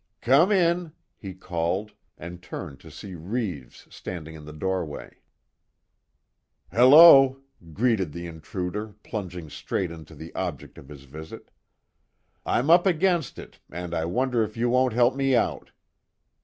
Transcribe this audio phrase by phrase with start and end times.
[0.21, 5.17] "Come in!" he called, and turned to see Reeves standing in the doorway.
[6.71, 7.39] "Hello,"
[7.71, 11.51] greeted the intruder, plunging straight into the object of his visit,
[12.47, 15.69] "I'm up against it, and I wonder if you won't help me out."